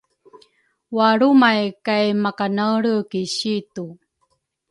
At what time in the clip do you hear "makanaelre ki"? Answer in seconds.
2.23-3.21